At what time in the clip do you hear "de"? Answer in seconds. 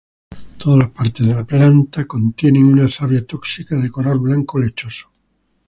1.27-1.35, 3.77-3.91